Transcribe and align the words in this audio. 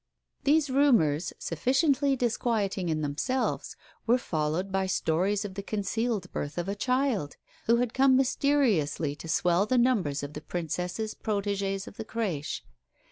These 0.45 0.71
rumours, 0.71 1.31
sufficiently 1.37 2.15
disquieting 2.15 2.89
in 2.89 3.01
themselves, 3.01 3.75
were 4.07 4.17
followed 4.17 4.71
by 4.71 4.87
stories 4.87 5.45
of 5.45 5.53
the 5.53 5.61
concealed 5.61 6.31
birth 6.31 6.57
of 6.57 6.67
a 6.67 6.73
child, 6.73 7.37
who 7.67 7.75
had 7.75 7.93
come 7.93 8.17
mysteriously 8.17 9.15
to 9.15 9.27
swell 9.27 9.67
the 9.67 9.77
numbers 9.77 10.23
of 10.23 10.33
the 10.33 10.41
Princess's 10.41 11.13
protégés 11.13 11.85
of 11.85 11.97
the 11.97 12.05
crèche. 12.05 12.61